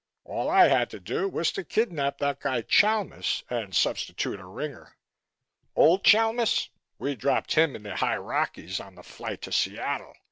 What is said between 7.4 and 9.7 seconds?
him in the High Rockies on the flight to